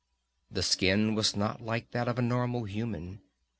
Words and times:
The 0.49 0.63
skin 0.63 1.13
was 1.13 1.35
not 1.35 1.61
like 1.61 1.91
that 1.91 2.07
of 2.07 2.17
a 2.17 2.23
normal 2.23 2.63
human. 2.63 3.21